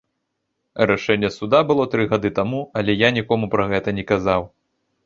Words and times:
Рашэнне 0.91 1.29
суда 1.35 1.59
было 1.73 1.85
тры 1.93 2.09
гады 2.15 2.33
таму, 2.41 2.65
але 2.83 2.97
я 3.07 3.13
нікому 3.21 3.53
пра 3.57 3.71
гэта 3.75 3.89
не 4.01 4.09
казаў. 4.15 4.53